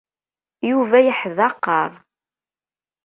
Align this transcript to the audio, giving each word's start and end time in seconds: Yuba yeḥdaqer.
Yuba 0.69 0.97
yeḥdaqer. 1.05 1.91